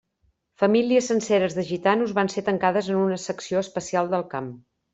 Famílies 0.61 1.09
senceres 1.11 1.57
de 1.59 1.65
gitanos 1.73 2.15
van 2.21 2.33
ser 2.37 2.45
tancades 2.49 2.91
en 2.95 2.99
una 3.05 3.21
secció 3.27 3.63
especial 3.69 4.13
del 4.17 4.29
camp. 4.37 4.53